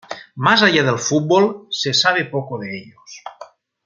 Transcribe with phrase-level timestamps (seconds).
[0.33, 3.21] Más allá del fútbol se sabe poco de ellos.